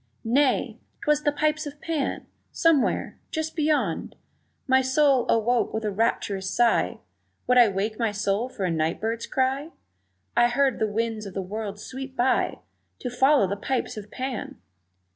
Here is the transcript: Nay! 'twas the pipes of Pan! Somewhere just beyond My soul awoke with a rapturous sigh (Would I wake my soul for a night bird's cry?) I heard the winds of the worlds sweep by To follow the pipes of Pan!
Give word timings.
Nay! 0.25 0.79
'twas 1.03 1.21
the 1.21 1.31
pipes 1.31 1.67
of 1.67 1.79
Pan! 1.79 2.25
Somewhere 2.51 3.19
just 3.29 3.55
beyond 3.55 4.15
My 4.65 4.81
soul 4.81 5.27
awoke 5.29 5.75
with 5.75 5.85
a 5.85 5.91
rapturous 5.91 6.49
sigh 6.49 6.97
(Would 7.45 7.59
I 7.59 7.67
wake 7.67 7.99
my 7.99 8.11
soul 8.11 8.49
for 8.49 8.65
a 8.65 8.71
night 8.71 8.99
bird's 8.99 9.27
cry?) 9.27 9.69
I 10.35 10.47
heard 10.47 10.79
the 10.79 10.91
winds 10.91 11.27
of 11.27 11.35
the 11.35 11.41
worlds 11.43 11.85
sweep 11.85 12.15
by 12.17 12.61
To 12.97 13.11
follow 13.11 13.45
the 13.45 13.55
pipes 13.55 13.95
of 13.95 14.09
Pan! 14.09 14.57